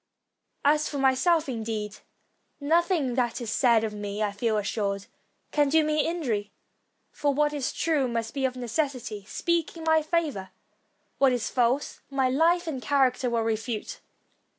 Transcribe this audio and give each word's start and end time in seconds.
As 0.65 0.89
for 0.89 0.97
my 0.97 1.13
self, 1.13 1.47
indeed, 1.47 1.97
nothing 2.59 3.13
that 3.13 3.39
is 3.39 3.51
said 3.51 3.83
of 3.83 3.93
me, 3.93 4.23
I 4.23 4.31
feel 4.31 4.57
assured, 4.57 5.05
can 5.51 5.69
do 5.69 5.83
me 5.83 6.07
injury; 6.07 6.51
for 7.11 7.35
what 7.35 7.53
is 7.53 7.71
true 7.71 8.07
must 8.07 8.35
of 8.35 8.55
necessity 8.55 9.25
speak 9.25 9.77
in 9.77 9.83
my 9.83 10.01
favor; 10.01 10.49
what 11.19 11.31
is 11.31 11.51
false, 11.51 12.01
my 12.09 12.29
life 12.29 12.65
and 12.65 12.81
character 12.81 13.29
will 13.29 13.43
refute. 13.43 13.99